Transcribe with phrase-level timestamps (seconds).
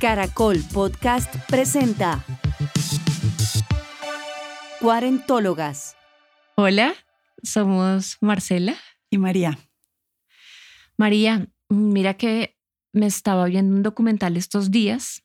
[0.00, 2.24] Caracol Podcast presenta
[4.80, 5.96] Cuarentólogas.
[6.54, 6.94] Hola,
[7.42, 8.76] somos Marcela
[9.10, 9.58] y María.
[10.96, 12.56] María, mira que
[12.92, 15.24] me estaba viendo un documental estos días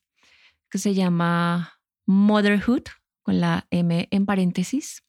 [0.71, 2.85] que se llama Motherhood,
[3.21, 5.03] con la M en paréntesis,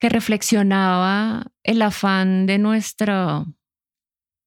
[0.00, 3.46] que reflexionaba el afán de nuestro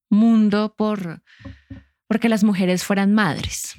[0.10, 1.24] mundo por
[2.12, 3.78] porque las mujeres fueran madres.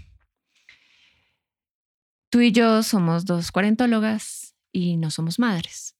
[2.31, 5.99] Tú y yo somos dos cuarentólogas y no somos madres.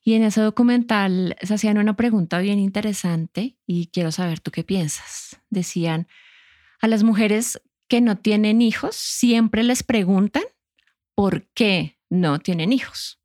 [0.00, 4.64] Y en ese documental se hacían una pregunta bien interesante y quiero saber tú qué
[4.64, 5.42] piensas.
[5.50, 6.08] Decían,
[6.80, 10.44] a las mujeres que no tienen hijos siempre les preguntan
[11.14, 13.20] por qué no tienen hijos.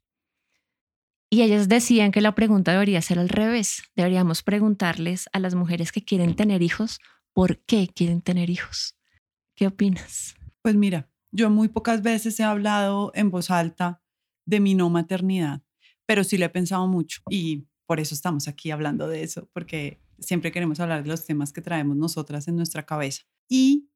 [1.29, 3.83] Y ellas decían que la pregunta debería ser al revés.
[3.95, 6.99] Deberíamos preguntarles a las mujeres que quieren tener hijos
[7.33, 8.95] por qué quieren tener hijos.
[9.55, 10.35] ¿Qué opinas?
[10.61, 14.01] Pues mira, yo muy pocas veces he hablado en voz alta
[14.45, 15.63] de mi no maternidad,
[16.05, 19.99] pero sí lo he pensado mucho y por eso estamos aquí hablando de eso, porque
[20.19, 23.23] siempre queremos hablar de los temas que traemos nosotras en nuestra cabeza.
[23.49, 23.89] Y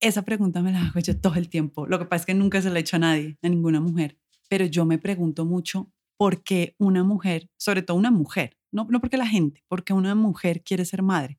[0.00, 1.86] esa pregunta me la hago yo todo el tiempo.
[1.86, 4.18] Lo que pasa es que nunca se la he hecho a nadie, a ninguna mujer,
[4.48, 9.00] pero yo me pregunto mucho por qué una mujer, sobre todo una mujer, no, no
[9.00, 11.38] porque la gente, porque una mujer quiere ser madre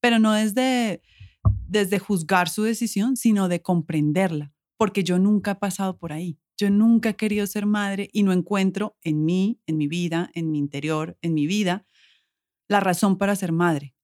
[0.00, 1.02] pero no desde,
[1.66, 6.38] desde juzgar su decisión, sino de comprenderla, porque yo nunca he pasado por ahí.
[6.56, 10.50] Yo nunca he querido ser madre y no encuentro en mí, en mi vida, en
[10.52, 11.84] mi interior, en mi vida,
[12.68, 13.94] la razón para ser madre.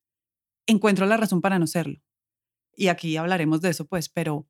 [0.66, 2.02] Encuentro la razón para no serlo.
[2.74, 4.48] Y aquí hablaremos de eso, pues, pero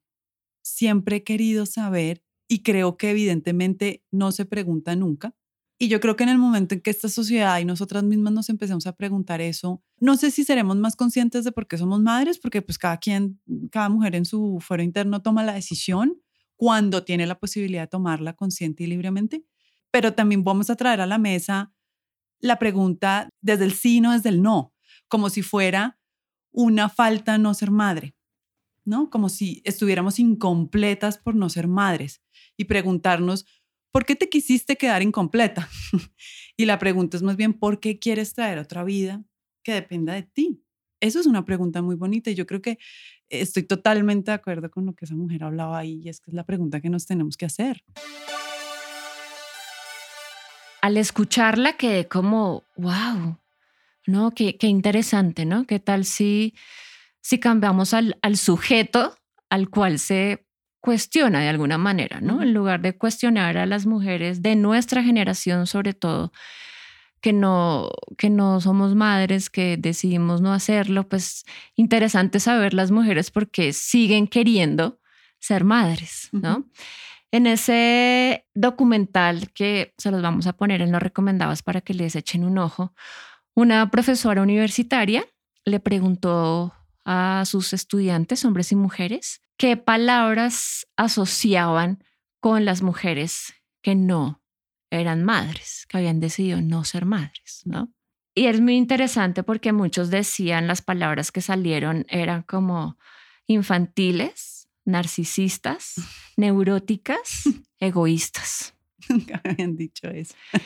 [0.62, 5.34] siempre he querido saber y creo que evidentemente no se pregunta nunca
[5.82, 8.50] y yo creo que en el momento en que esta sociedad y nosotras mismas nos
[8.50, 12.38] empezamos a preguntar eso, no sé si seremos más conscientes de por qué somos madres,
[12.38, 13.40] porque pues cada quien,
[13.72, 16.20] cada mujer en su fuero interno toma la decisión
[16.56, 19.42] cuando tiene la posibilidad de tomarla consciente y libremente,
[19.90, 21.72] pero también vamos a traer a la mesa
[22.40, 24.74] la pregunta desde el sí, no desde el no,
[25.08, 25.98] como si fuera
[26.52, 28.14] una falta no ser madre,
[28.84, 29.08] ¿no?
[29.08, 32.20] Como si estuviéramos incompletas por no ser madres
[32.58, 33.46] y preguntarnos,
[33.92, 35.68] ¿por qué te quisiste quedar incompleta?
[36.56, 39.22] y la pregunta es más bien, ¿por qué quieres traer otra vida
[39.62, 40.62] que dependa de ti?
[41.00, 42.78] Eso es una pregunta muy bonita y yo creo que
[43.28, 46.34] estoy totalmente de acuerdo con lo que esa mujer hablaba ahí y es que es
[46.34, 47.82] la pregunta que nos tenemos que hacer.
[50.82, 53.38] Al escucharla quedé como, wow,
[54.06, 54.30] ¿no?
[54.32, 55.66] Qué, interesante, ¿no?
[55.66, 56.54] ¿Qué tal si,
[57.20, 59.14] si cambiamos al, al sujeto
[59.48, 60.46] al cual se
[60.80, 62.42] cuestiona de alguna manera, ¿no?
[62.42, 66.32] En lugar de cuestionar a las mujeres de nuestra generación, sobre todo,
[67.20, 71.44] que no, que no somos madres, que decidimos no hacerlo, pues
[71.76, 74.98] interesante saber las mujeres porque siguen queriendo
[75.38, 76.66] ser madres, ¿no?
[77.32, 82.16] En ese documental que se los vamos a poner en los recomendados para que les
[82.16, 82.94] echen un ojo,
[83.54, 85.24] una profesora universitaria
[85.64, 86.74] le preguntó
[87.12, 92.04] a sus estudiantes, hombres y mujeres, qué palabras asociaban
[92.38, 94.44] con las mujeres que no
[94.92, 97.92] eran madres, que habían decidido no ser madres, ¿no?
[98.32, 102.96] Y es muy interesante porque muchos decían las palabras que salieron eran como
[103.48, 105.94] infantiles, narcisistas,
[106.36, 107.42] neuróticas,
[107.80, 108.74] egoístas.
[109.08, 110.36] Nunca habían dicho eso.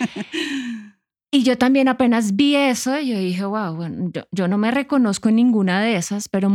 [1.34, 5.31] Y yo también apenas vi eso, yo dije, wow, bueno, yo, yo no me reconozco
[5.31, 6.49] en ninguna de esas, pero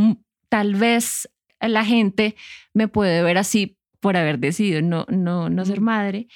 [0.48, 1.30] tal vez
[1.60, 2.38] la gente
[2.74, 6.30] me puede ver así por haber decidido no, no, no ser madre.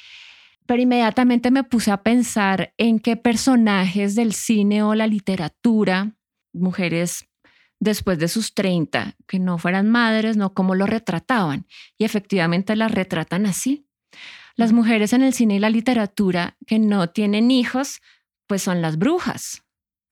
[0.65, 6.11] Pero inmediatamente me puse a pensar en qué personajes del cine o la literatura,
[6.51, 7.29] mujeres
[7.79, 11.65] después de sus 30, que no fueran madres, no cómo lo retrataban.
[11.97, 13.87] Y efectivamente las retratan así.
[14.55, 18.01] Las mujeres en el cine y la literatura que no tienen hijos,
[18.47, 19.63] pues son las brujas,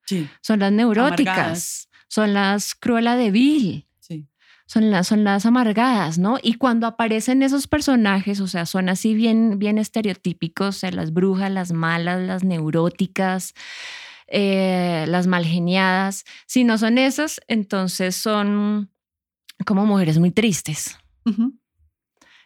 [0.05, 0.29] sí.
[0.41, 3.87] son las neuróticas, son las cruela de vil,
[4.71, 6.37] son las, son las amargadas, ¿no?
[6.41, 11.11] Y cuando aparecen esos personajes, o sea, son así bien, bien estereotípicos, o sea, las
[11.11, 13.53] brujas, las malas, las neuróticas,
[14.27, 16.23] eh, las malgeniadas.
[16.45, 18.89] Si no son esas, entonces son
[19.65, 20.97] como mujeres muy tristes.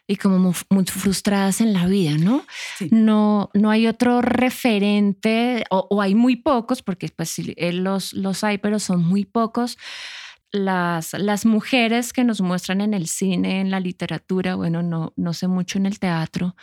[0.08, 2.44] Y como muy, frustradas en la vida, ¿no?
[2.90, 7.36] No, no hay otro referente, o, hay muy pocos, porque pues
[7.72, 9.78] los, los hay, pero son muy pocos
[10.52, 15.32] las, las mujeres que nos muestran en el cine, en la literatura, bueno, no, no
[15.32, 16.56] sé mucho en el teatro,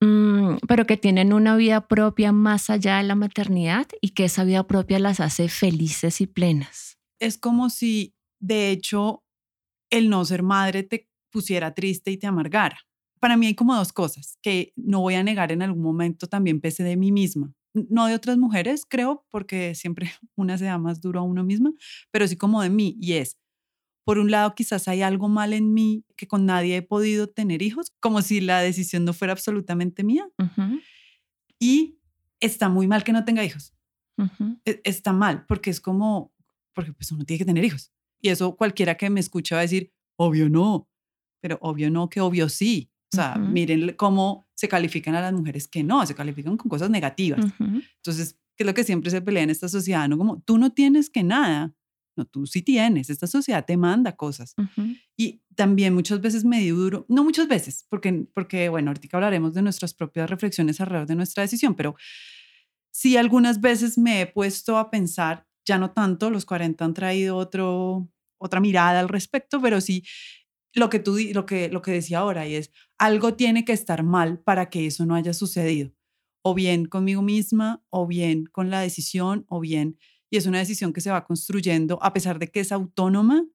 [0.00, 4.44] mm, pero que tienen una vida propia más allá de la maternidad y que esa
[4.44, 6.98] vida propia las hace felices y plenas.
[7.18, 9.24] Es como si, de hecho,
[9.90, 12.78] el no ser madre te pusiera triste y te amargara.
[13.20, 16.62] Para mí hay como dos cosas que no voy a negar en algún momento también
[16.62, 17.52] pese de mí misma.
[17.74, 21.72] No de otras mujeres, creo, porque siempre una se da más duro a uno misma,
[22.10, 22.96] pero sí como de mí.
[23.02, 23.36] Y es,
[24.06, 27.60] por un lado, quizás hay algo mal en mí que con nadie he podido tener
[27.60, 30.26] hijos, como si la decisión no fuera absolutamente mía.
[31.60, 31.98] Y
[32.40, 33.74] está muy mal que no tenga hijos.
[34.64, 36.32] E, está mal, porque es como,
[36.72, 37.92] porque pues uno tiene que tener hijos.
[38.22, 40.88] Y eso cualquiera que me escuche va a decir, obvio no,
[41.40, 42.90] pero obvio no, que obvio sí.
[43.12, 46.90] O sea, miren cómo se califican a las mujeres que no, se califican con cosas
[46.90, 47.40] negativas.
[47.58, 50.08] Entonces, ¿qué es lo que siempre se pelea en esta sociedad?
[50.08, 51.72] No como, tú no tienes que nada.
[52.16, 53.10] No, tú sí tienes.
[53.10, 54.54] Esta sociedad te manda cosas.
[55.16, 59.54] Y también muchas veces me dio duro, no muchas veces, porque, porque, bueno, ahorita hablaremos
[59.54, 61.96] de nuestras propias reflexiones alrededor de nuestra decisión, pero
[62.90, 67.36] sí algunas veces me he puesto a pensar, ya no tanto, los 40 han traído
[67.36, 70.04] otro, otra mirada al respecto, pero sí
[70.76, 74.02] lo que tú lo que lo que decía ahora y es algo tiene que estar
[74.02, 75.92] mal para que eso no haya sucedido
[76.42, 79.98] o bien conmigo misma o bien con la decisión o bien
[80.30, 83.46] y es una decisión que se va construyendo a pesar de que es autónoma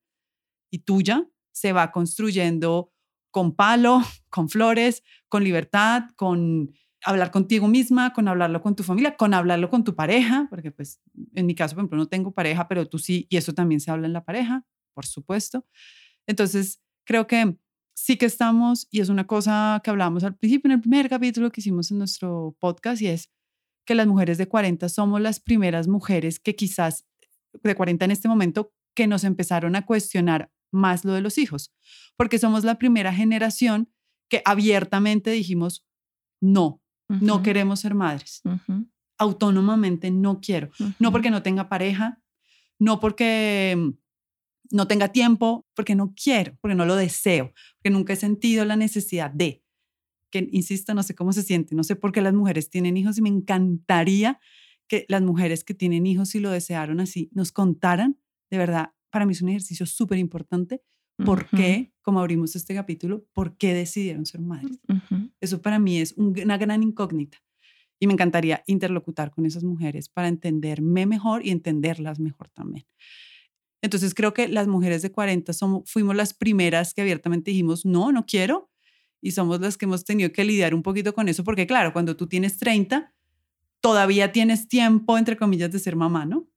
[0.71, 2.91] y tuya se va construyendo
[3.29, 6.73] con palo con flores con libertad con
[7.03, 11.00] hablar contigo misma con hablarlo con tu familia con hablarlo con tu pareja porque pues
[11.35, 13.91] en mi caso por ejemplo no tengo pareja pero tú sí y eso también se
[13.91, 15.65] habla en la pareja por supuesto.
[16.27, 17.57] Entonces creo que
[17.94, 21.51] sí que estamos, y es una cosa que hablábamos al principio en el primer capítulo
[21.51, 23.31] que hicimos en nuestro podcast, y es
[23.86, 27.06] que las mujeres de 40 somos las primeras mujeres que quizás
[27.63, 31.74] de 40 en este momento que nos empezaron a cuestionar más lo de los hijos,
[32.15, 33.92] porque somos la primera generación
[34.30, 35.86] que abiertamente dijimos,
[36.39, 38.42] no, no queremos ser madres.
[39.18, 40.69] Autónomamente no quiero.
[40.97, 42.21] No porque no tenga pareja,
[42.80, 43.94] no porque
[44.71, 48.75] no tenga tiempo, porque no quiero, porque no lo deseo, porque nunca he sentido la
[48.75, 49.63] necesidad de,
[50.29, 53.18] que insisto, no sé cómo se siente, no sé por qué las mujeres tienen hijos
[53.18, 54.39] y me encantaría
[54.88, 58.18] que las mujeres que tienen hijos y lo desearon así nos contaran,
[58.50, 60.81] de verdad, para mí es un ejercicio súper importante,
[61.25, 64.79] por qué, como abrimos este capítulo, por qué decidieron ser madres.
[65.39, 67.38] Eso para mí es una gran incógnita.
[68.00, 72.88] Y me encantaría interlocutar con esas mujeres para entenderme mejor y entenderlas mejor también.
[73.81, 78.12] Entonces creo que las mujeres de 40 somos, fuimos las primeras que abiertamente dijimos, no,
[78.12, 78.69] no quiero.
[79.22, 82.16] Y somos las que hemos tenido que lidiar un poquito con eso, porque claro, cuando
[82.16, 83.13] tú tienes 30,
[83.80, 86.48] todavía tienes tiempo, entre comillas, de ser mamá, ¿no?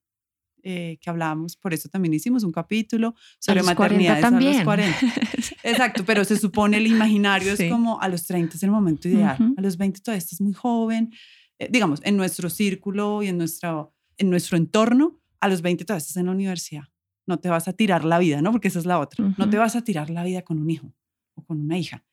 [0.62, 4.52] Eh, que hablábamos, por eso también hicimos un capítulo sobre maternidad también.
[4.52, 4.98] a los 40.
[5.62, 9.36] Exacto, pero se supone el imaginario es como a los 30 es el momento ideal,
[9.58, 11.12] a los 20 todavía estás muy joven,
[11.58, 13.86] eh, digamos, en nuestro círculo y en, nuestra,
[14.16, 16.84] en nuestro entorno, a los 20 todavía estás en la universidad
[17.26, 18.52] no te vas a tirar la vida, ¿no?
[18.52, 19.34] Porque esa es la otra.
[19.38, 20.92] No te vas a tirar la vida con un hijo
[21.34, 22.04] o con una hija.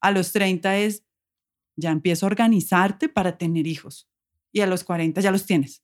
[0.00, 1.04] A los 30 es,
[1.76, 4.08] ya empiezo a organizarte para tener hijos.
[4.52, 5.82] Y a los 40 ya los tienes.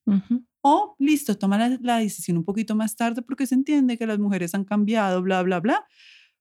[0.61, 4.19] O listo, toma la, la, decisión un poquito más tarde porque se entiende que las
[4.19, 5.85] mujeres han cambiado, bla, bla, bla.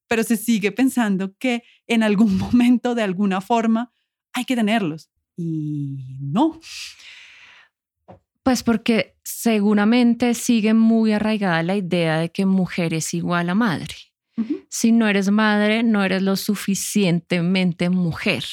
[0.08, 3.92] Pero se sigue pensando que en algún momento, de alguna forma,
[4.34, 5.10] hay que tenerlos.
[5.36, 6.60] Y no.
[8.44, 13.96] Pues porque seguramente sigue muy arraigada la idea de que mujer es igual a madre.
[14.70, 18.44] Si no eres madre, no eres lo suficientemente mujer.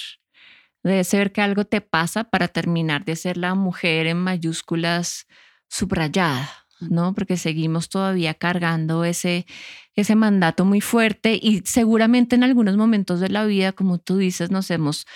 [0.83, 5.27] Debe ser que algo te pasa para terminar de ser la mujer en mayúsculas
[5.69, 7.15] subrayada, ¿no?
[7.15, 9.47] Porque seguimos todavía cargando ese,
[9.95, 14.51] ese mandato muy fuerte y seguramente en algunos momentos de la vida, como tú dices,
[14.51, 15.07] nos hemos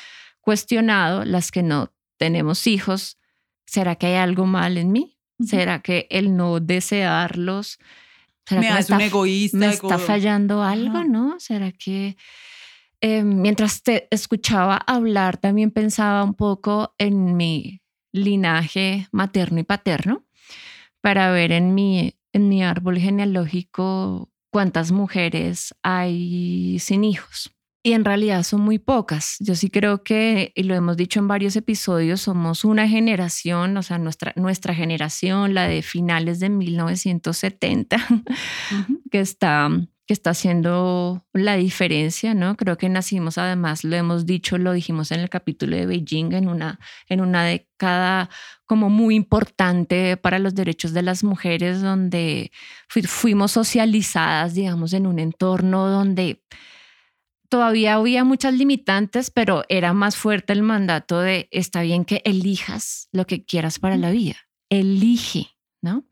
[0.40, 3.18] cuestionado, las que no tenemos hijos,
[3.66, 5.18] ¿será que hay algo mal en mí?
[5.44, 7.78] ¿Será que el no desearlos?
[8.46, 9.56] ¿será me que hace un egoísta.
[9.56, 11.38] Me está fallando algo, ¿no?
[11.38, 12.16] ¿Será que
[13.00, 17.80] em, mientras te escuchaba hablar también pensaba un poco en mi
[18.12, 20.24] linaje materno y paterno
[21.00, 27.52] para ver en mi, en mi árbol genealógico cuántas mujeres hay sin hijos
[27.82, 29.36] y en realidad son muy pocas.
[29.40, 33.82] Yo sí creo que, y lo hemos dicho en varios episodios, somos una generación, o
[33.82, 37.96] sea, nuestra, nuestra generación, la de finales de 1970,
[39.10, 39.68] que está
[40.06, 42.56] que está haciendo la diferencia, ¿no?
[42.56, 46.48] Creo que nacimos, además, lo hemos dicho, lo dijimos en el capítulo de Beijing, en
[46.48, 48.28] una, en una década
[48.66, 52.50] como muy importante para los derechos de las mujeres, donde
[52.88, 56.42] fuimos socializadas, digamos, en un entorno donde
[57.52, 63.10] todavía había muchas limitantes, pero era más fuerte el mandato de está bien que elijas
[63.12, 64.36] lo que quieras para la vida.
[64.70, 65.48] Elige,
[65.82, 66.06] ¿no?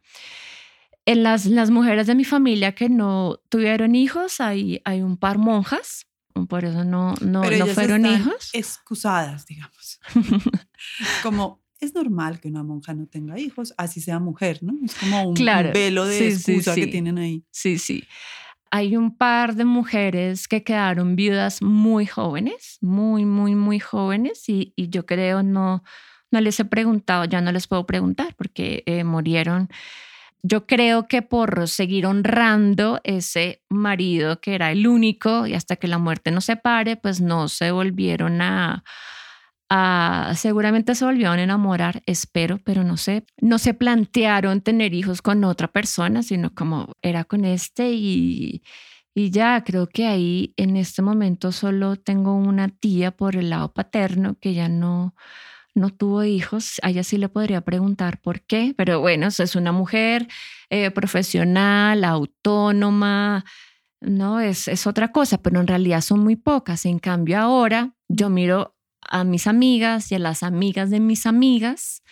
[1.07, 5.39] En las, las mujeres de mi familia que no tuvieron hijos, hay, hay un par
[5.39, 6.07] monjas
[6.47, 8.51] Por eso no, no, Pero no ellas fueron están hijos.
[8.53, 9.99] Excusadas, digamos.
[11.23, 14.75] como es normal que una monja no tenga hijos, así sea mujer, ¿no?
[14.85, 17.47] Es como un, Claro, un velo de sí, sí, excusa que tienen ahí.
[17.51, 18.05] Sí, sí.
[18.71, 24.73] Hay un par de mujeres que quedaron viudas muy jóvenes, muy, muy, muy jóvenes, y,
[24.77, 25.83] yo creo no,
[26.31, 29.69] no les he preguntado, ya no les puedo preguntar porque eh, murieron.
[30.43, 35.89] Yo creo que por seguir honrando ese marido que era el único y hasta que
[35.89, 38.85] la muerte nos separe, pues no se volvieron a,
[39.71, 45.23] a- seguramente se volvieron a enamorar, espero, pero no sé, no se plantearon tener hijos
[45.23, 48.63] con otra persona, sino como era con este y,
[49.15, 53.73] y ya creo que ahí en este momento solo tengo una tía por el lado
[53.73, 55.15] paterno que ya no,
[55.75, 56.81] no tuvo hijos.
[56.83, 60.29] A sí le podría preguntar por qué, pero bueno, es una mujer
[60.71, 63.45] eh, profesional, autónoma,
[64.01, 66.87] no, es, es otra cosa, pero en realidad son muy pocas.
[66.87, 68.77] En cambio ahora yo miro
[69.11, 72.03] a mis amigas y a las amigas de mis amigas.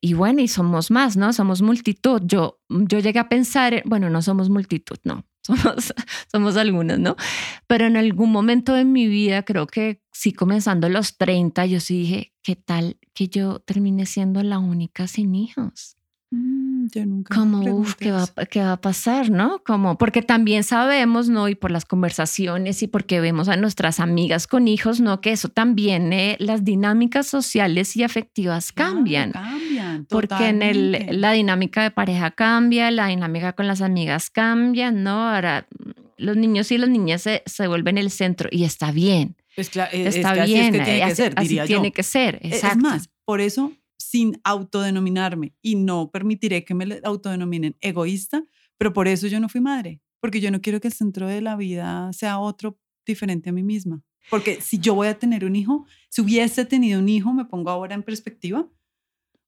[0.00, 1.32] Y bueno, y somos más, ¿no?
[1.32, 2.22] Somos multitud.
[2.24, 5.92] Yo, yo llegué a pensar, bueno, no somos multitud, no, somos,
[6.30, 7.16] somos algunas, ¿no?
[7.66, 12.00] Pero en algún momento de mi vida, creo que sí, comenzando los 30, yo sí
[12.00, 15.96] dije, ¿qué tal que yo termine siendo la única sin hijos?
[16.32, 18.24] Mm, yo nunca Como, uff, ¿qué va.
[18.48, 19.62] ¿qué va a pasar, no?
[19.64, 21.48] Como, porque también sabemos, ¿no?
[21.48, 25.20] Y por las conversaciones y porque vemos a nuestras amigas con hijos, ¿no?
[25.20, 29.32] Que eso también, eh, las dinámicas sociales y afectivas Claro, cambian.
[29.32, 30.06] cambian.
[30.08, 35.34] Porque en el, la dinámica de pareja cambia, la dinámica con las amigas cambia, ¿no?
[35.34, 39.36] Ahora mm, los niños y las niñas se, se vuelven el centro y está bien,
[39.56, 41.32] Es, cla- es- es está que así bien, es que tiene eh, que así, ser,
[41.36, 41.92] así diría tiene yo.
[41.92, 42.76] que ser, E- exacto.
[42.78, 43.72] Es más, por eso,
[44.10, 48.42] sin autodenominarme, y no permitiré que me autodenominen egoísta,
[48.76, 51.40] pero por eso yo no fui madre, porque yo no quiero que el centro de
[51.40, 54.02] la vida sea otro diferente a mí misma.
[54.28, 57.70] Porque si yo voy a tener un hijo, si hubiese tenido un hijo, me pongo
[57.70, 58.68] ahora en perspectiva,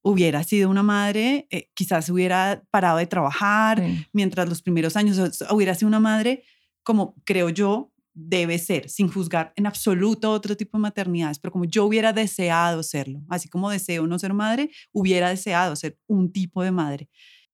[0.05, 4.07] hubiera sido una madre, eh, quizás hubiera parado de trabajar, Sí.
[4.13, 5.19] mientras los primeros años
[5.51, 6.43] hubiera sido una madre
[6.85, 11.65] como creo yo debe ser, sin juzgar en absoluto otro tipo de maternidades, pero como
[11.65, 16.63] yo hubiera deseado serlo, así como deseo no ser madre, hubiera deseado ser un tipo
[16.63, 17.09] de madre.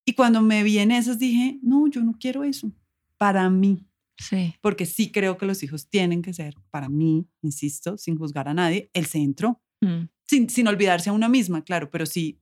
[0.05, 2.73] Y cuando me vi en esas dije, no, yo no quiero eso
[3.19, 3.85] para mí,
[4.21, 4.53] Sí.
[4.61, 8.55] porque sí creo que los hijos tienen que ser, para mí, insisto, sin juzgar a
[8.55, 10.09] nadie, el centro, Mm.
[10.27, 12.41] sin, sin olvidarse a una misma, claro, pero sí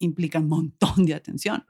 [0.00, 1.64] implica un montón de atención.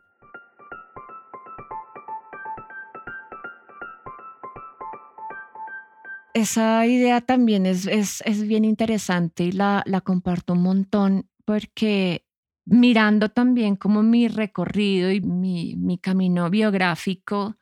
[6.34, 12.26] Esa idea también es, es, es bien interesante y la, la comparto un montón porque
[12.66, 17.56] mirando también como mi recorrido y mi, mi camino biográfico,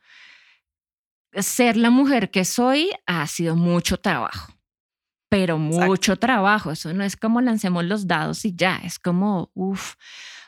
[1.33, 4.53] ser la mujer que soy ha sido mucho trabajo,
[5.29, 5.87] pero Exacto.
[5.87, 6.71] mucho trabajo.
[6.71, 9.95] Eso no es como lancemos los dados y ya, es como, uff,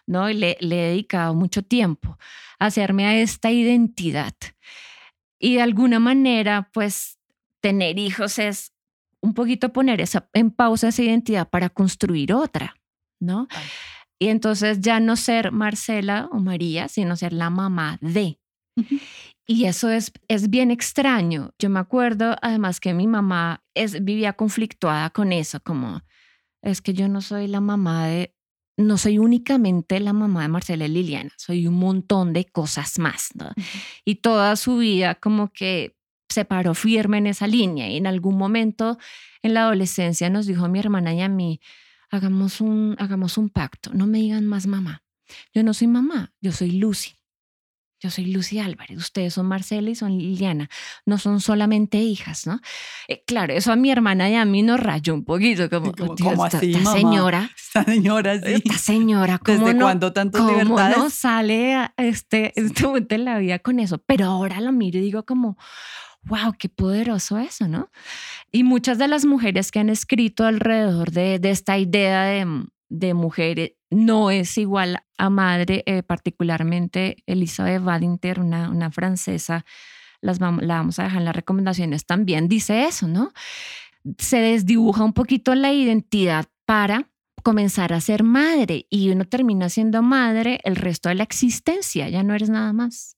[0.08, 0.30] ¿no?
[0.30, 2.18] Y le, le he dedicado mucho tiempo
[2.60, 4.36] a hacerme a esta identidad.
[5.40, 7.15] Y de alguna manera, pues,
[7.66, 8.74] tener hijos es
[9.22, 12.76] un poquito poner esa, en pausa esa identidad para construir otra,
[13.20, 13.48] ¿no?
[14.20, 18.40] Y entonces ya no ser Marcela o María, sino ser la mamá de.
[19.48, 21.54] Y eso es, es bien extraño.
[21.58, 26.02] Yo me acuerdo además que mi mamá es, vivía conflictuada con eso, como
[26.62, 28.36] es que yo no soy la mamá de,
[28.78, 33.30] no soy únicamente la mamá de Marcela y Liliana, soy un montón de cosas más,
[33.34, 33.52] ¿no?
[34.04, 35.95] Y toda su vida como que
[36.30, 38.98] se paró firme en esa línea y en algún momento
[39.42, 41.60] en la adolescencia nos dijo mi hermana y a mí,
[42.10, 45.04] hagamos un, hagamos un pacto, no me digan más mamá.
[45.54, 47.14] Yo no soy mamá, yo soy Lucy.
[48.02, 50.70] Yo soy Lucy Álvarez, ustedes son Marcela y son Liliana,
[51.06, 52.60] no son solamente hijas, ¿no?
[53.08, 56.14] Eh, claro, eso a mi hermana y a mí nos rayó un poquito, como, Como,
[56.14, 56.98] "Dios, ¿cómo esta, así, esta mamá?
[56.98, 58.54] señora, Esta señora, sí.
[58.54, 60.98] esta señora, ¿cómo ¿Desde no, cuándo tantas cómo libertades?
[60.98, 63.98] no sale a este, este momento en la vida con eso?
[64.00, 65.58] Pero ahora lo miro y digo como,
[66.26, 67.90] wow, qué poderoso eso, ¿no?
[68.52, 73.14] Y muchas de las mujeres que han escrito alrededor de, de esta idea de, de
[73.14, 79.66] mujeres no es igual a madre, eh, particularmente Elizabeth Badinter, una, una francesa,
[80.22, 83.32] las vamos, la vamos a dejar en las recomendaciones también, dice eso, ¿no?
[84.18, 87.10] Se desdibuja un poquito la identidad para
[87.44, 92.24] comenzar a ser madre y uno termina siendo madre el resto de la existencia, ya
[92.24, 93.18] no eres nada más.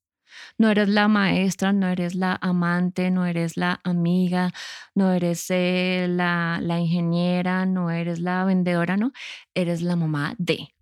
[0.59, 4.51] No eres la maestra, no eres la amante, no eres la amiga,
[4.95, 9.11] no eres eh, la, la ingeniera, no eres la vendedora, no,
[9.53, 10.73] eres la mamá de.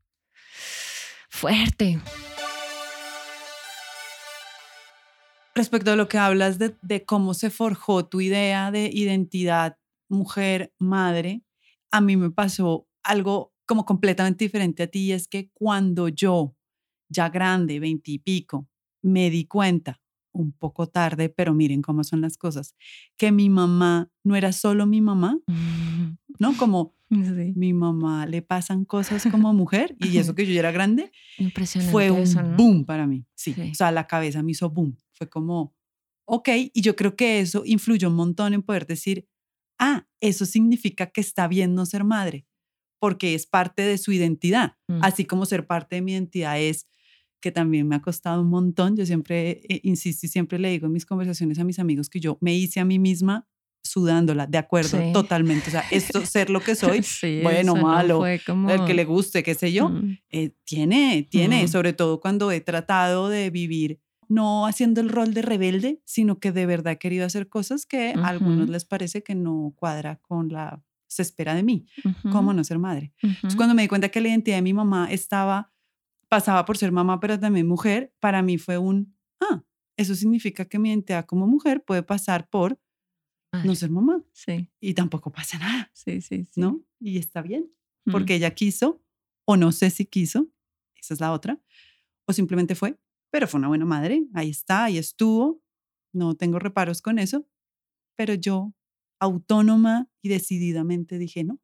[1.30, 2.00] Fuerte.
[5.54, 9.78] Respecto a lo que hablas de, de cómo se forjó tu idea de identidad
[10.08, 11.44] mujer, madre,
[11.92, 16.56] a mí me pasó algo como completamente diferente a ti y es que cuando yo,
[17.10, 18.70] ya grande, veintipico,
[19.06, 20.02] me di cuenta,
[20.34, 22.76] un poco tarde, pero miren cómo son las cosas,
[23.18, 25.40] que mi mamá no era solo mi mamá,
[26.40, 26.58] ¿no?
[26.58, 31.12] Como mi mamá le pasan cosas como mujer y eso que yo ya era grande,
[31.38, 32.58] Impresionante fue un eso, ¿no?
[32.58, 33.54] boom para mí, sí.
[33.54, 33.70] Sí.
[33.72, 34.98] O sea, la cabeza me hizo boom.
[35.14, 35.74] Fue como,
[36.28, 39.28] ok, y yo creo que eso influyó un montón en poder decir,
[39.80, 42.46] ah, eso significa que está bien no ser madre,
[43.00, 45.00] porque es parte de su identidad, Mm.
[45.04, 46.88] así como ser parte de mi identidad es
[47.46, 48.98] que también me ha costado un montón.
[48.98, 52.20] Yo siempre eh, insisto y siempre le digo en mis conversaciones a mis amigos que
[52.20, 53.48] yo me hice a mí misma
[53.84, 55.14] sudándola, de acuerdo, Sí.
[55.14, 55.68] totalmente.
[55.68, 58.96] O sea, esto, ser lo que soy, Sí, bueno, no malo, fue como- el que
[58.96, 60.18] le guste, qué sé yo, Mm.
[60.32, 61.68] eh, tiene, tiene, Mm.
[61.68, 66.52] sobre todo cuando he tratado de vivir no haciendo el rol de rebelde, sino que
[66.52, 70.50] de verdad he querido hacer cosas que a algunos les parece que no cuadra con
[70.50, 71.86] la se espera de mí.
[72.04, 73.14] Ujú, ¿Cómo no ser madre?
[73.22, 73.58] Entonces, ujú.
[73.58, 75.72] cuando me di cuenta que la identidad de mi mamá estaba,
[76.36, 79.64] pasaba por ser mamá, pero también mujer, para mí fue un, ah,
[79.98, 82.78] eso significa que mi identidad como mujer puede pasar por
[83.64, 86.44] no ser mamá Sí, y tampoco pasa nada, sí, sí.
[86.52, 86.60] sí.
[86.60, 86.82] ¿no?
[87.00, 87.72] Y está bien
[88.08, 88.12] Mm.
[88.12, 89.02] porque ella quiso,
[89.48, 90.48] o no sé si quiso,
[90.96, 91.60] esa es la otra,
[92.28, 93.00] o simplemente fue,
[93.32, 95.64] pero fue una buena madre, ahí está, ahí estuvo,
[96.14, 97.48] no tengo reparos con eso,
[98.18, 98.74] pero yo
[99.22, 101.60] autónoma y decididamente dije no.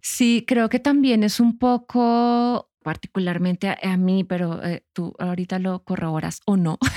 [0.00, 5.58] Sí, creo que también es un poco, particularmente a, a mí, pero eh, tú ahorita
[5.58, 6.78] lo corroboras o no.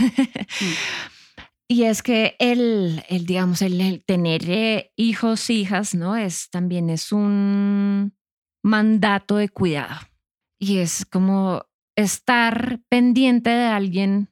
[1.67, 6.15] Y es que el, el digamos, el, el tener eh, hijos, hijas, ¿no?
[6.15, 8.15] Es también es un
[8.61, 10.01] mandato de cuidado.
[10.59, 14.29] Y es como estar pendiente de alguien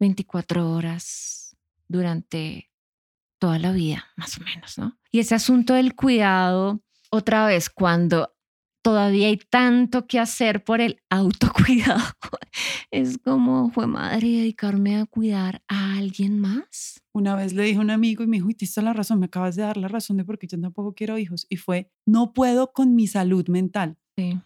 [0.00, 2.72] 24 horas durante
[3.38, 4.98] toda la vida, más o menos, ¿no?
[5.12, 8.33] Y ese asunto del cuidado, otra vez, cuando
[8.84, 12.04] todavía hay tanto que hacer por el autocuidado,
[12.90, 17.00] es como, fue madre, dedicarme a cuidar a alguien más.
[17.14, 19.26] Una vez le dije a un amigo y me dijo, y toda la razón, me
[19.26, 21.46] acabas de dar la razón de por qué yo tampoco quiero hijos.
[21.48, 24.38] Y fue, no puedo con mi salud mental, Sí.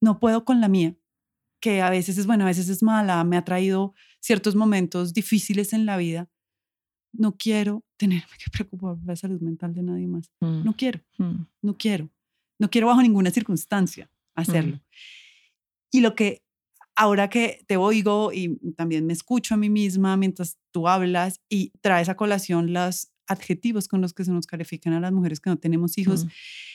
[0.00, 0.94] no puedo con la mía,
[1.60, 5.72] que a veces es buena, a veces es mala, me ha traído ciertos momentos difíciles
[5.72, 6.30] en la vida.
[7.12, 10.30] No quiero tenerme que preocupar por la salud mental de nadie más.
[10.40, 12.10] Mm, No quiero, mm, no quiero.
[12.58, 14.80] No quiero bajo ninguna circunstancia hacerlo.
[15.90, 16.42] Y lo que
[16.94, 21.70] ahora que te oigo y también me escucho a mí misma mientras tú hablas y
[21.80, 25.50] traes a colación los adjetivos con los que se nos califican a las mujeres que
[25.50, 26.28] no tenemos hijos, mm,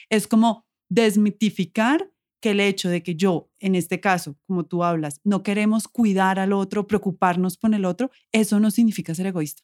[0.09, 5.21] es como desmitificar que el hecho de que yo, en este caso, como tú hablas,
[5.23, 9.63] no queremos cuidar al otro, preocuparnos por el otro, eso no significa ser egoísta.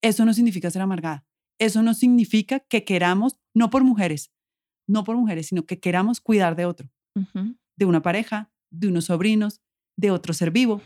[0.00, 1.26] Eso no significa ser amargada.
[1.58, 4.30] Eso no significa que queramos, no por mujeres,
[4.90, 6.90] no por mujeres, sino que queramos cuidar de otro,
[7.76, 9.60] de una pareja, de unos sobrinos,
[9.96, 10.82] de otro ser vivo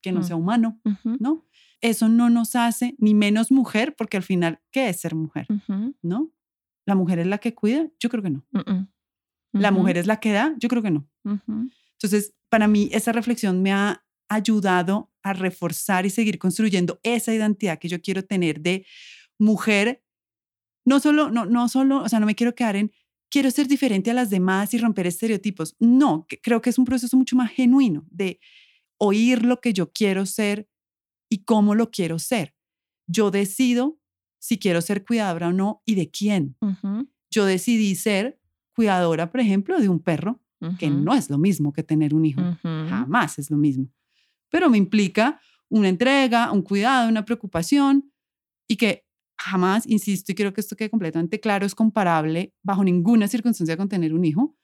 [0.00, 1.44] que no sea humano, ¿no?
[1.80, 5.46] Eso no nos hace ni menos mujer, porque al final, ¿qué es ser mujer?
[6.02, 6.32] ¿No?
[6.86, 7.88] ¿La mujer es la que cuida?
[8.00, 8.46] Yo creo que no.
[9.52, 10.54] ¿La mujer es la que da?
[10.58, 11.08] Yo creo que no.
[11.92, 17.78] Entonces, para mí, esa reflexión me ha ayudado a reforzar y seguir construyendo esa identidad
[17.78, 18.86] que yo quiero tener de
[19.38, 20.04] mujer.
[20.84, 22.92] No solo, no, no solo, o sea, no me quiero quedar en
[23.30, 25.76] quiero ser diferente a las demás y romper estereotipos.
[25.78, 28.40] No, que- creo que es un proceso mucho más genuino de
[28.98, 30.68] oír lo que yo quiero ser
[31.30, 32.54] y cómo lo quiero ser.
[33.06, 33.98] Yo decido
[34.40, 36.56] si quiero ser cuidadora o no y de quién.
[36.60, 38.40] ujú, Yo decidí ser
[38.74, 40.40] cuidadora, por ejemplo, de un perro
[40.78, 42.40] que ujú, no es lo mismo que tener un hijo.
[42.42, 43.88] ujú, Jamás es lo mismo.
[44.50, 48.12] Pero me implica una entrega, un cuidado, una preocupación
[48.68, 49.04] y que
[49.38, 53.88] jamás, insisto, y creo que esto quede completamente claro, es comparable bajo ninguna circunstancia con
[53.88, 54.56] tener un hijo.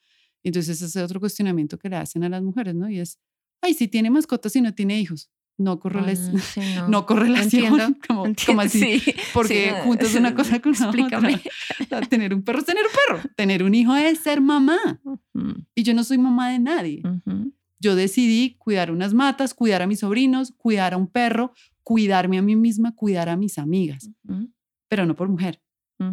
[0.43, 2.91] Entonces ese es otro cuestionamiento que le hacen a las mujeres, ¿no?
[2.91, 3.19] Y es,
[3.63, 5.31] ay, si tiene mascotas y no tiene hijos.
[5.57, 6.89] No, correles, Ah, sí, no.
[6.89, 7.65] no correlación.
[7.81, 8.99] Entiendo, como, como así.
[9.01, 11.41] sí, Porque sí, juntas una cosa con Explícame.
[11.81, 12.01] otra.
[12.09, 12.91] Tener un perro es tener un
[13.23, 13.31] perro.
[13.37, 15.01] Tener un hijo es ser mamá.
[15.05, 17.03] Ujú, Y yo no soy mamá de nadie.
[17.05, 21.53] ujú, Yo decidí cuidar unas matas, cuidar a mis sobrinos, cuidar a un perro,
[21.85, 24.51] cuidarme a mí misma, cuidar a mis amigas, ujú,
[24.88, 25.61] pero no por mujer,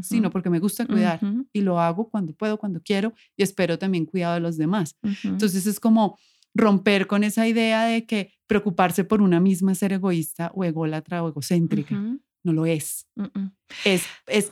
[0.01, 1.19] sino porque me gusta cuidar
[1.51, 4.95] y lo hago cuando puedo, cuando quiero y espero también cuidado de los demás.
[5.03, 5.27] ujú.
[5.27, 6.17] Entonces es como
[6.53, 11.23] romper con esa idea de que preocuparse por una misma es ser egoísta o ególatra
[11.23, 11.95] o egocéntrica.
[12.43, 13.07] No lo es.
[13.85, 14.51] Es, es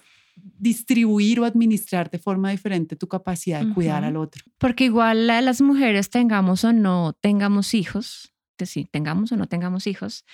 [0.57, 4.43] distribuir o administrar de forma diferente tu capacidad de cuidar al otro.
[4.57, 9.47] Porque igual a las mujeres tengamos o no tengamos hijos, que sí, tengamos o no
[9.47, 10.25] tengamos hijos,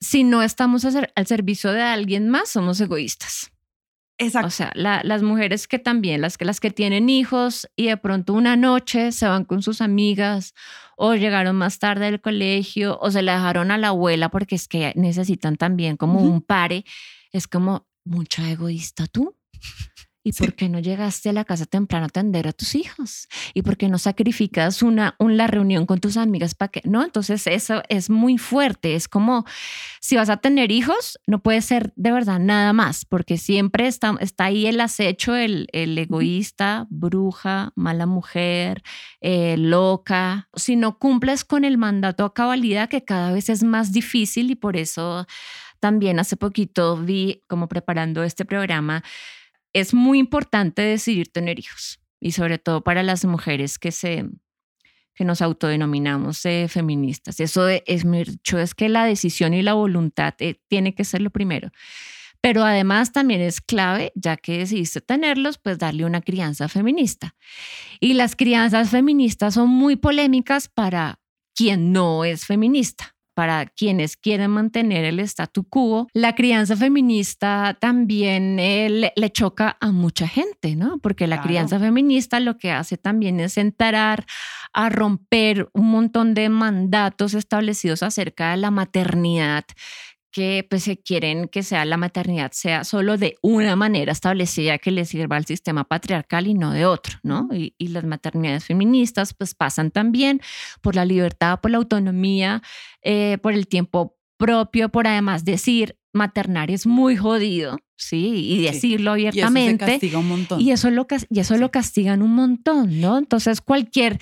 [0.00, 3.50] si no estamos al servicio de alguien más, somos egoístas.
[4.18, 4.48] Exacto.
[4.48, 8.34] O sea, las mujeres que también, las que, las que tienen hijos y de pronto
[8.34, 10.54] una noche se van con sus amigas
[10.96, 14.66] o llegaron más tarde del colegio o se la dejaron a la abuela porque es
[14.66, 16.84] que necesitan también como un pare,
[17.30, 19.36] es como mucha egoísta tú.
[20.28, 23.28] ¿Y por qué no llegaste a la casa temprano a atender a tus hijos?
[23.54, 27.02] ¿Y por qué no sacrificas una, una reunión con tus amigas para que no?
[27.02, 28.94] Entonces eso es muy fuerte.
[28.94, 29.46] Es como
[30.02, 34.16] si vas a tener hijos, no puede ser de verdad nada más, porque siempre está,
[34.20, 38.82] está ahí el acecho, el, el egoísta, bruja, mala mujer,
[39.22, 40.50] eh, loca.
[40.54, 44.56] Si no cumples con el mandato a cabalidad, que cada vez es más difícil y
[44.56, 45.26] por eso
[45.80, 49.02] también hace poquito vi, como preparando este programa,
[49.80, 54.24] es muy importante decidir tener hijos y sobre todo para las mujeres que se
[55.14, 57.40] que nos autodenominamos eh, feministas.
[57.40, 61.30] Eso es mucho, es que la decisión y la voluntad eh, tiene que ser lo
[61.30, 61.70] primero.
[62.40, 67.34] Pero además también es clave, ya que decidiste tenerlos, pues darle una crianza feminista.
[67.98, 71.18] Y las crianzas feministas son muy polémicas para
[71.52, 78.58] quien no es feminista para quienes quieren mantener el statu quo, la crianza feminista también
[78.58, 80.98] eh, le, choca a mucha gente, ¿no?
[80.98, 84.26] Porque la crianza feminista lo que hace también es enterar
[84.72, 89.64] a romper un montón de mandatos establecidos acerca de la maternidad
[90.30, 94.90] que pues se quieren que sea la maternidad sea solo de una manera establecida que
[94.90, 97.48] le sirva al sistema patriarcal y no de otro, ¿no?
[97.52, 100.42] Y, las maternidades feministas pues pasan también
[100.82, 102.62] por la libertad, por la autonomía,
[103.00, 108.52] eh, por el tiempo propio, por además decir maternar es muy jodido, ¿sí?
[108.52, 109.84] Y decirlo abiertamente.
[109.84, 110.60] Y eso castiga un montón.
[110.60, 113.16] Y eso, lo, y eso lo castigan un montón, ¿no?
[113.16, 114.18] Entonces cualquier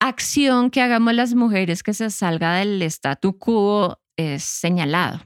[0.00, 5.20] acción que hagamos las mujeres que se salga del statu quo es señalado.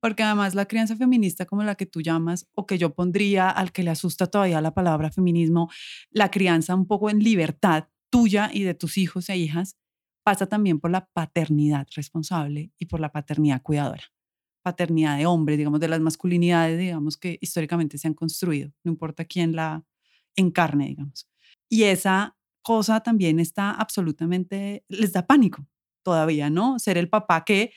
[0.00, 3.70] Porque además la crianza feminista como la que tú llamas, o que yo pondría al
[3.70, 5.70] que le asusta todavía la palabra feminismo,
[6.10, 9.76] la crianza un poco en libertad tuya y de tus hijos e hijas,
[10.24, 14.02] pasa también por la paternidad responsable y por la paternidad cuidadora.
[14.62, 19.24] Paternidad de hombres, digamos, de las masculinidades, digamos, que históricamente se han construido, no importa
[19.24, 19.84] quién la
[20.36, 21.28] encarne, digamos.
[21.68, 25.66] Y esa cosa también está absolutamente, les da pánico
[26.04, 26.78] todavía, ¿no?
[26.78, 27.72] Ser el papá que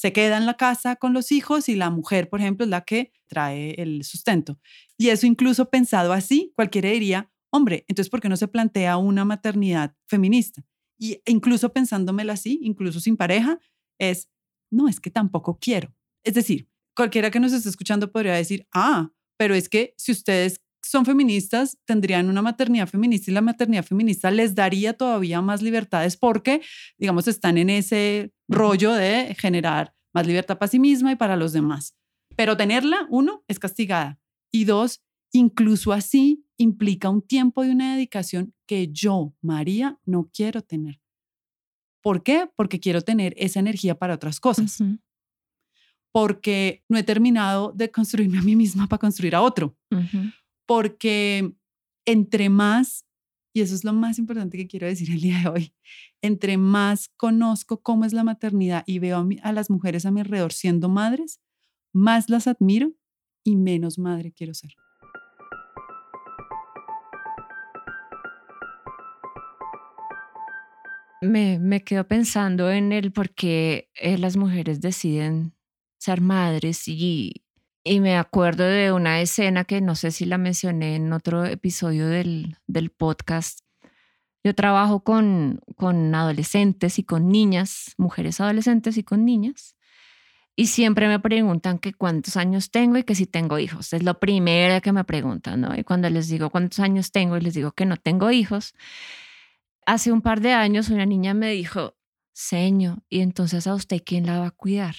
[0.00, 2.86] se queda en la casa con los hijos y la mujer, por ejemplo, es la
[2.86, 4.58] que trae el sustento.
[4.96, 9.26] Y eso incluso pensado así, cualquiera diría, hombre, entonces, ¿por qué no se plantea una
[9.26, 10.64] maternidad feminista?
[10.98, 13.58] Y incluso pensándomelo así, incluso sin pareja,
[13.98, 14.30] es,
[14.70, 15.94] no, es que tampoco quiero.
[16.24, 20.62] Es decir, cualquiera que nos esté escuchando podría decir, ah, pero es que si ustedes
[20.82, 26.16] son feministas, tendrían una maternidad feminista y la maternidad feminista les daría todavía más libertades
[26.16, 26.62] porque,
[26.98, 31.52] digamos, están en ese rollo de generar más libertad para sí misma y para los
[31.52, 31.96] demás.
[32.36, 34.18] Pero tenerla, uno, es castigada.
[34.52, 40.62] Y dos, incluso así implica un tiempo y una dedicación que yo, María, no quiero
[40.62, 41.00] tener.
[42.02, 42.48] ¿Por qué?
[42.56, 44.78] Porque quiero tener esa energía para otras cosas.
[46.12, 49.76] Porque no he terminado de construirme a mí misma para construir a otro.
[50.70, 51.52] Porque
[52.06, 53.04] entre más
[53.52, 55.74] y eso es lo más importante que quiero decir el día de hoy.
[56.22, 60.52] Entre más conozco cómo es la maternidad y veo a, las mujeres a mi alrededor
[60.52, 61.40] siendo madres,
[61.92, 62.92] más las admiro
[63.42, 64.76] y menos madre quiero ser.
[71.20, 75.56] Me, me quedo pensando en el por qué eh, las mujeres deciden
[75.98, 77.42] ser madres y,
[77.84, 82.08] y me acuerdo de una escena que no sé si la mencioné en otro episodio
[82.08, 83.60] del, del podcast.
[84.44, 89.76] Yo trabajo con, con adolescentes y con niñas, mujeres adolescentes y con niñas.
[90.56, 93.92] Y siempre me preguntan que cuántos años tengo y que si tengo hijos.
[93.92, 95.74] Es lo primero que me preguntan, ¿no?
[95.76, 98.74] Y cuando les digo cuántos años tengo y les digo que no tengo hijos,
[99.86, 101.96] hace un par de años una niña me dijo,
[102.32, 104.96] seño, ¿y entonces a usted quién la va a cuidar?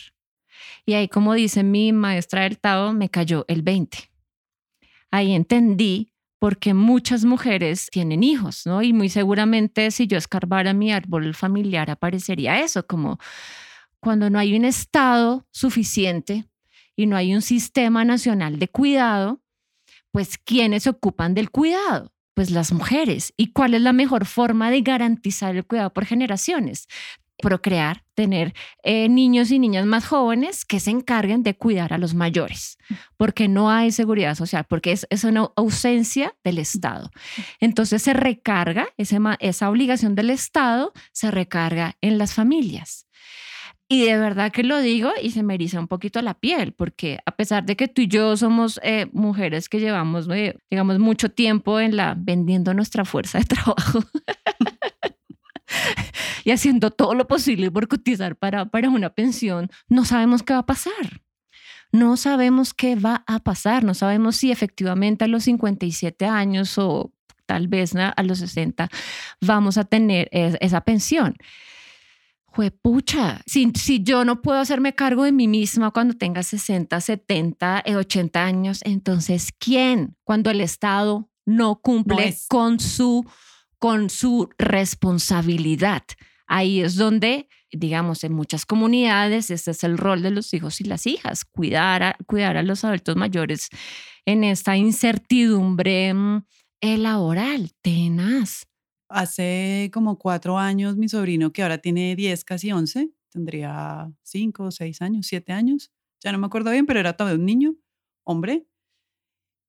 [0.85, 3.97] Y ahí, como dice mi maestra del Tao, me cayó el 20.
[5.11, 8.81] Ahí entendí por qué muchas mujeres tienen hijos, ¿no?
[8.81, 13.19] Y muy seguramente si yo escarbara mi árbol familiar aparecería eso, como
[13.99, 16.45] cuando no hay un Estado suficiente
[16.95, 19.41] y no hay un sistema nacional de cuidado,
[20.11, 22.11] pues ¿quiénes ocupan del cuidado?
[22.33, 23.33] Pues las mujeres.
[23.37, 26.87] ¿Y cuál es la mejor forma de garantizar el cuidado por generaciones?
[27.41, 32.13] Procrear, tener eh, niños y niñas más jóvenes que se encarguen de cuidar a los
[32.13, 32.77] mayores,
[33.17, 37.11] porque no hay seguridad social, porque es, es una ausencia del Estado.
[37.59, 43.07] Entonces se recarga, esa obligación del Estado se recarga en las familias.
[43.91, 47.19] Y de verdad que lo digo y se me eriza un poquito la piel, porque
[47.25, 51.27] a pesar de que tú y yo somos eh, mujeres que llevamos, eh, digamos, mucho
[51.27, 53.99] tiempo en la vendiendo nuestra fuerza de trabajo
[56.43, 60.59] y haciendo todo lo posible por cotizar para, para una pensión, no sabemos qué va
[60.59, 61.21] a pasar.
[61.93, 67.11] No sabemos qué va a pasar, no sabemos si efectivamente a los 57 años o
[67.45, 68.87] tal vez a los 60
[69.41, 71.35] vamos a tener esa pensión
[72.81, 77.83] pucha, si, si yo no puedo hacerme cargo de mí misma cuando tenga 60, 70,
[77.95, 80.15] 80 años, entonces ¿quién?
[80.23, 83.25] Cuando el Estado no cumple con, su,
[83.79, 86.03] con su responsabilidad.
[86.53, 90.83] Ahí es donde, digamos, en muchas comunidades, este es el rol de los hijos y
[90.83, 93.69] las hijas, cuidar a, cuidar a los adultos mayores
[94.25, 96.43] en esta incertidumbre mm,
[96.81, 98.67] laboral tenaz.
[99.07, 105.01] Hace como cuatro años mi sobrino, que ahora tiene 10, casi 11, tendría cinco, seis
[105.01, 105.89] años, siete años,
[106.21, 107.75] ya no me acuerdo bien, pero era todavía un niño,
[108.25, 108.67] hombre,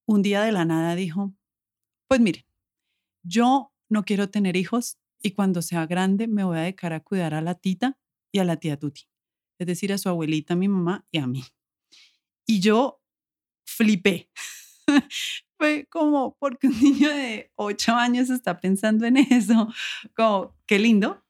[0.04, 1.32] un día de la nada dijo,
[2.08, 2.44] pues mire,
[3.22, 7.34] yo no quiero tener hijos y cuando sea grande me voy a dedicar a cuidar
[7.34, 7.98] a la tita
[8.32, 9.02] y a la tía Tuti,
[9.58, 11.44] es decir, a su abuelita, a mi mamá y a mí.
[12.46, 13.02] Y yo
[13.64, 14.30] flipé.
[15.62, 19.68] fue como porque un niño de ocho años está pensando en eso,
[20.16, 21.24] como qué lindo,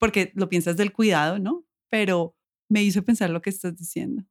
[0.00, 1.64] porque lo piensas del cuidado, ¿no?
[1.88, 2.36] Pero
[2.68, 4.24] me hizo pensar lo que estás diciendo.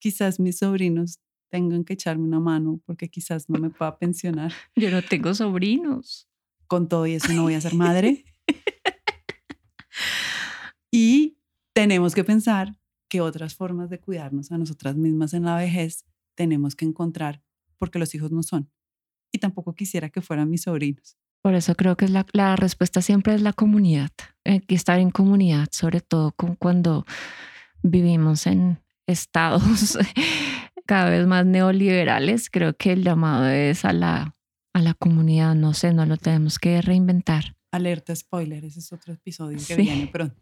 [0.00, 1.18] Quizás mis sobrinos
[1.50, 4.52] tengan que echarme una mano porque quizás no me pueda pensionar.
[4.76, 6.28] Yo no tengo sobrinos.
[6.72, 8.24] Con todo y eso no voy a ser madre.
[10.90, 11.36] y
[11.74, 12.80] tenemos que pensar
[13.10, 17.42] que otras formas de cuidarnos a nosotras mismas en la vejez tenemos que encontrar
[17.76, 18.70] porque los hijos no son.
[19.30, 21.18] Y tampoco quisiera que fueran mis sobrinos.
[21.42, 24.10] Por eso creo que la, la respuesta siempre es la comunidad.
[24.42, 27.04] Que estar en comunidad, sobre todo con cuando
[27.82, 29.98] vivimos en estados
[30.86, 32.48] cada vez más neoliberales.
[32.48, 34.34] Creo que el llamado es a la,
[34.72, 35.54] a la comunidad.
[35.54, 37.56] No sé, no lo tenemos que reinventar.
[37.72, 40.36] Alerta spoiler, ese es otro episodio que viene pronto.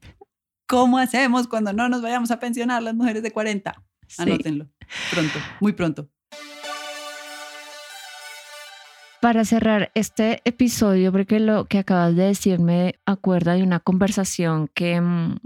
[0.66, 3.82] ¿Cómo hacemos cuando no nos vayamos a pensionar las mujeres de 40?
[4.18, 4.68] Anótenlo.
[5.10, 6.08] Pronto, muy pronto.
[9.20, 14.68] Para cerrar este episodio, porque lo que acabas de decir me acuerda de una conversación
[14.68, 15.36] que, mm,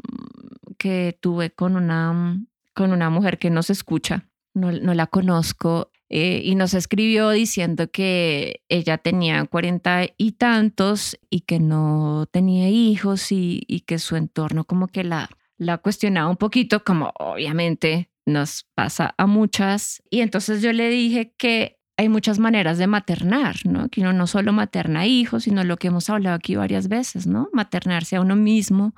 [0.78, 5.90] que tuve con una, mm, con una mujer que nos escucha, no, no la conozco,
[6.10, 12.68] eh, y nos escribió diciendo que ella tenía cuarenta y tantos y que no tenía
[12.68, 18.10] hijos y, y que su entorno como que la, la cuestionaba un poquito, como obviamente
[18.26, 20.02] nos pasa a muchas.
[20.10, 23.88] Y entonces yo le dije que hay muchas maneras de maternar, ¿no?
[23.88, 27.48] Que uno no solo materna hijos, sino lo que hemos hablado aquí varias veces, ¿no?
[27.52, 28.94] Maternarse a uno mismo,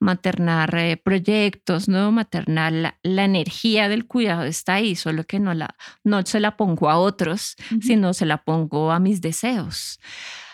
[0.00, 2.10] maternar eh, proyectos, ¿no?
[2.10, 6.90] Maternar la, energía del cuidado está ahí, solo que no, la, no se la pongo
[6.90, 10.00] a otros, sino se la pongo a mis deseos.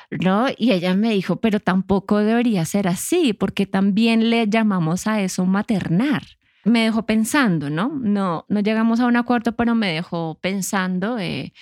[0.09, 0.47] ¿No?
[0.57, 5.47] Y ella me dijo, pero tampoco debería ser así, porque también le llamamos a eso
[5.47, 6.23] maternar
[6.67, 7.93] me dejó pensando, ¿no?
[8.03, 11.53] No, no llegamos a un acuerdo, pero me dejó pensando eh,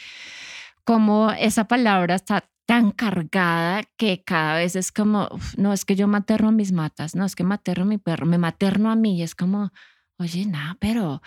[0.85, 6.09] cómo esa palabra está tan cargada que cada vez es como, no, es que yo
[6.09, 9.19] materno a mis matas, no, es que materno a mi perro, me materno a mí
[9.19, 9.71] y es como,
[10.19, 11.21] oye, nada, pero,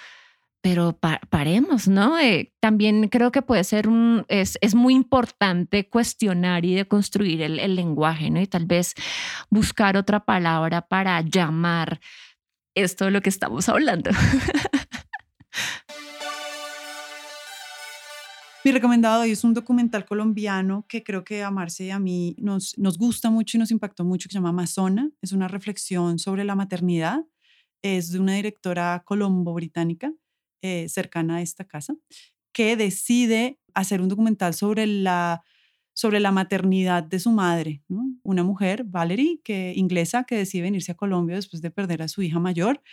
[0.62, 0.98] pero
[1.30, 2.18] paremos, ¿no?
[2.18, 7.60] Eh, también creo que puede ser un, es, es muy importante cuestionar y deconstruir el,
[7.60, 8.42] el lenguaje, ¿no?
[8.42, 8.94] Y tal vez
[9.50, 12.00] buscar otra palabra para llamar
[12.76, 14.12] esto de lo que estamos hablando.
[18.68, 22.36] Mi recomendado hoy es un documental colombiano que creo que a Marce y a mí
[22.38, 25.10] nos, nos gusta mucho y nos impactó mucho, que se llama Amazona.
[25.22, 27.24] Es una reflexión sobre la maternidad.
[27.82, 30.12] Es de una directora colombo-británica
[30.62, 31.96] eh, cercana a esta casa,
[32.52, 35.46] que decide hacer un documental sobre la
[35.98, 37.82] sobre la maternidad de su madre,
[38.22, 42.22] una mujer, Valerie, que, inglesa, que decide venirse a Colombia después de perder a su
[42.22, 42.84] hija mayor.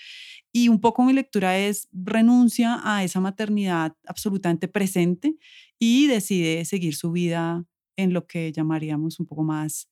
[0.57, 5.37] Y un poco mi lectura es renuncia a esa maternidad absolutamente presente
[5.81, 7.65] y decide seguir su vida
[7.97, 9.89] en lo que llamaríamos un poco más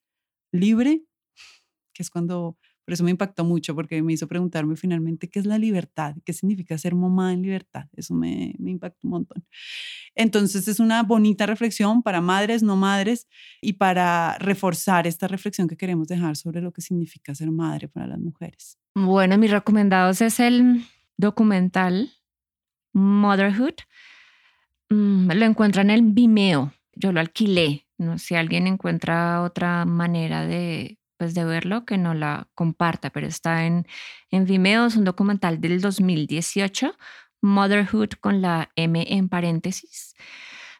[0.52, 1.02] libre,
[1.94, 5.46] que es cuando por eso me impactó mucho, porque me hizo preguntarme finalmente qué es
[5.46, 7.86] la libertad, qué significa ser mamá en libertad.
[7.96, 9.44] Eso me, me impactó un montón.
[10.14, 13.28] Entonces es una bonita reflexión para madres, no madres,
[13.60, 18.06] y para reforzar esta reflexión que queremos dejar sobre lo que significa ser madre para
[18.08, 18.78] las mujeres.
[18.94, 20.84] Bueno, mis recomendados es el
[21.16, 22.10] documental
[22.92, 23.74] Motherhood.
[24.90, 26.72] Mm, lo encuentran en el Vimeo.
[26.94, 27.86] Yo lo alquilé.
[27.96, 33.26] No si alguien encuentra otra manera de después de verlo que no la comparta, pero
[33.26, 33.86] está en,
[34.30, 36.96] en Vimeo, es un documental del 2018,
[37.40, 40.14] Motherhood con la M en paréntesis.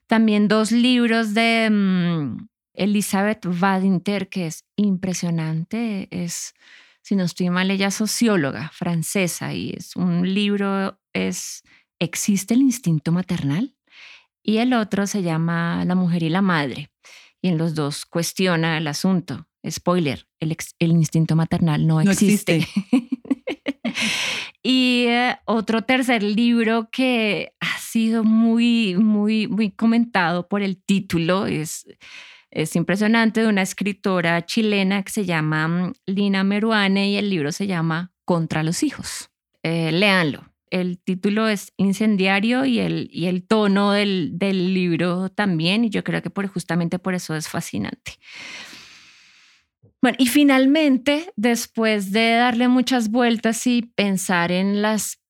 [0.09, 6.55] También dos libros de mm, Elizabeth Badinter, que es impresionante, es,
[7.03, 11.63] si no estoy mal, ella socióloga francesa y es un libro, es
[12.01, 13.77] ¿Existe el instinto maternal?
[14.43, 16.91] Y el otro se llama La mujer y la madre.
[17.41, 19.47] Y en los dos cuestiona el asunto.
[19.69, 20.57] Spoiler, el,
[20.91, 22.67] instinto maternal no, existe.
[24.63, 31.47] y eh, otro tercer libro que ha sido muy, muy, muy comentado por el título
[31.47, 31.87] es,
[32.51, 37.53] es impresionante de una escritora chilena que se llama mm, Lina Meruane y el libro
[37.53, 39.31] se llama Contra los hijos.
[39.63, 45.85] Eh, léanlo el título es incendiario y el, y el tono del, del, libro también,
[45.85, 48.13] y yo creo que por, justamente por eso es fascinante.
[50.03, 55.21] Bueno, y finalmente, después de darle muchas vueltas y pensar en las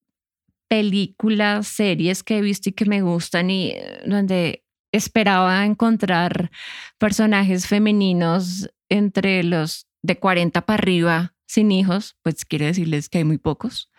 [0.66, 6.50] películas, series que he visto y que me gustan y eh, donde esperaba encontrar
[6.96, 13.24] personajes femeninos entre los de 40 para arriba sin hijos, pues quiere decirles que hay
[13.24, 13.90] muy pocos.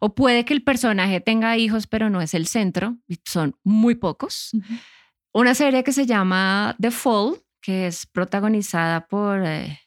[0.00, 4.52] O puede que el personaje tenga hijos, pero no es el centro, son muy pocos.
[5.32, 9.80] Una serie que se llama The Fall, que es protagonizada por eh,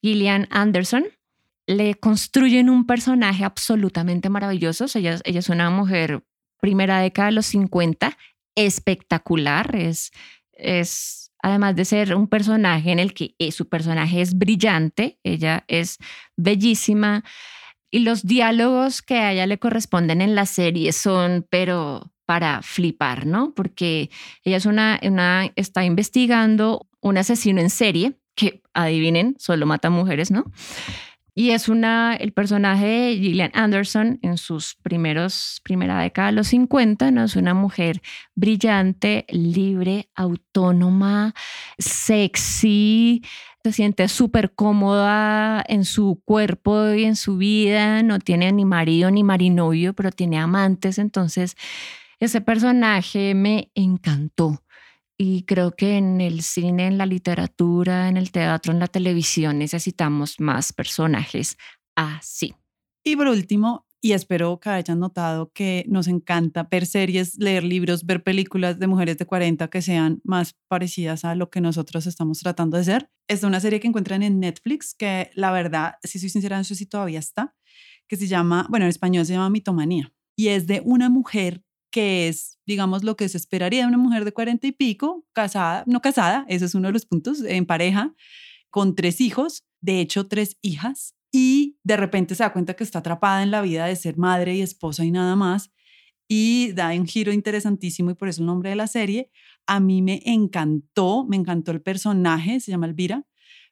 [0.00, 1.04] Gillian Anderson,
[1.66, 4.86] le construyen un personaje absolutamente maravilloso.
[4.94, 6.22] Ella, ella es una mujer
[6.58, 8.16] primera década de los 50,
[8.54, 10.10] espectacular, es,
[10.52, 15.64] es además de ser un personaje en el que eh, su personaje es brillante, ella
[15.68, 15.98] es
[16.34, 17.24] bellísima,
[17.90, 23.26] y los diálogos que a ella le corresponden en la serie son, pero para flipar,
[23.26, 23.52] ¿no?
[23.54, 24.08] Porque
[24.44, 30.30] ella es una, una está investigando un asesino en serie que, adivinen, solo mata mujeres,
[30.30, 30.44] ¿no?
[31.34, 36.48] Y es una, el personaje de Gillian Anderson en sus primeros, primera década de los
[36.48, 37.22] 50, ¿no?
[37.22, 38.02] Es una mujer
[38.34, 41.34] brillante, libre, autónoma,
[41.78, 43.22] sexy,
[43.62, 49.10] se siente súper cómoda en su cuerpo y en su vida, no tiene ni marido
[49.10, 51.56] ni marinovio, pero tiene amantes, entonces
[52.18, 54.60] ese personaje me encantó.
[55.20, 59.58] Y creo que en el cine, en la literatura, en el teatro, en la televisión
[59.58, 61.56] necesitamos más personajes
[61.96, 62.54] así.
[63.04, 68.06] Y por último, y espero que hayan notado que nos encanta ver series, leer libros,
[68.06, 72.38] ver películas de mujeres de 40 que sean más parecidas a lo que nosotros estamos
[72.38, 73.10] tratando de ser.
[73.26, 76.76] Es una serie que encuentran en Netflix que la verdad, si soy sincera, no sé
[76.76, 77.56] si todavía está,
[78.06, 81.64] que se llama, bueno, en español se llama Mitomanía y es de una mujer
[81.98, 85.82] que es, digamos, lo que se esperaría de una mujer de 40 y pico, casada,
[85.88, 88.14] no casada, ese es uno de los puntos, en pareja,
[88.70, 93.00] con tres hijos, de hecho tres hijas, y de repente se da cuenta que está
[93.00, 95.72] atrapada en la vida de ser madre y esposa y nada más.
[96.28, 99.32] Y da un giro interesantísimo y por eso el nombre de la serie.
[99.66, 103.26] A mí me encantó, me encantó el personaje, se llama Elvira.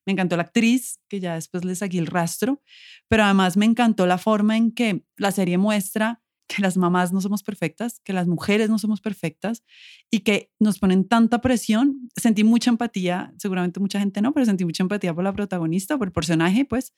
[0.04, 2.60] Me encantó la actriz, que ya después le seguí el rastro,
[3.06, 7.20] pero además me encantó la forma en que la serie muestra que las mamás no
[7.20, 9.64] somos perfectas, que las mujeres no somos perfectas
[10.10, 12.08] y que nos ponen tanta presión.
[12.16, 16.08] Sentí mucha empatía, seguramente mucha gente no, pero sentí mucha empatía por la protagonista, por
[16.08, 16.94] el personaje, pues,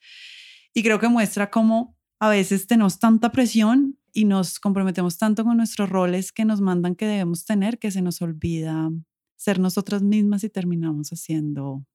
[0.74, 5.56] y creo que muestra cómo a veces tenemos tanta presión y nos comprometemos tanto con
[5.56, 8.90] nuestros roles que nos mandan que debemos tener que se nos olvida
[9.36, 11.86] ser nosotras mismas y terminamos haciendo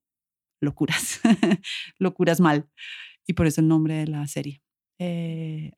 [0.60, 1.20] locuras,
[1.98, 2.68] locuras mal.
[3.26, 4.62] Y por eso el nombre de la serie.
[4.98, 5.72] Eh.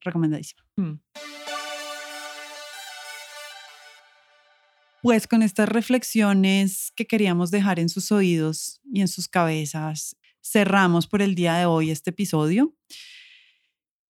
[5.06, 11.06] Pues con estas reflexiones que queríamos dejar en sus oídos y en sus cabezas, cerramos
[11.06, 12.74] por el día de hoy este episodio.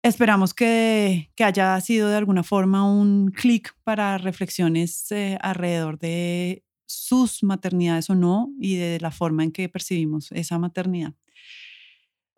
[0.03, 7.44] Esperamos que, haya sido de alguna forma un clic para reflexiones eh, alrededor de sus
[7.44, 11.14] maternidades o no y de la forma en que percibimos esa maternidad.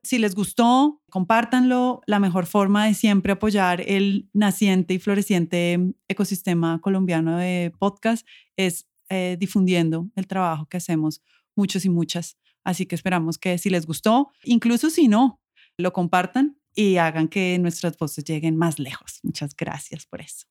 [0.03, 2.01] Si les gustó, compártanlo.
[2.07, 5.79] La mejor forma de siempre apoyar el naciente y floreciente
[6.09, 8.27] ecosistema colombiano de podcast
[8.57, 11.23] es eh, difundiendo el trabajo que hacemos
[11.55, 15.41] muchos y muchas Así que esperamos que si les gustó, incluso si no,
[15.77, 19.21] lo compartan y hagan que nuestras voces lleguen más lejos.
[19.23, 20.47] Muchas gracias por eso.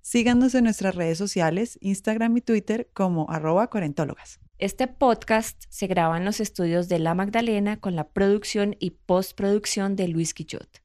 [0.00, 4.40] Síganos en nuestras redes sociales, Instagram y Twitter como arroba cuarentólogas.
[4.60, 9.96] Este podcast se graba en los estudios de La Magdalena con la producción y postproducción
[9.96, 10.82] de Luis Quillot.